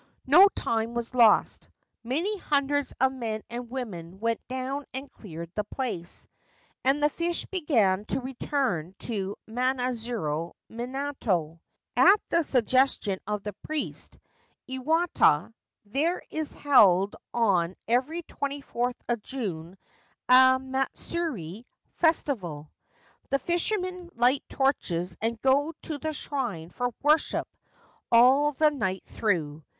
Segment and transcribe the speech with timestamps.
[0.25, 1.69] No time was lost.
[2.03, 6.27] Many hundreds of men and women went down and cleared the place;
[6.83, 11.59] and the fish began to return to Manazuru minato.
[11.95, 14.17] At the suggestion of the priest,
[14.67, 15.53] Iwata,
[15.85, 19.77] there is held on every 24th of June
[20.27, 22.71] a matsuri (festival).
[23.29, 27.47] The fishermen light torches and go to the shrine for worship
[28.11, 29.63] all the night through.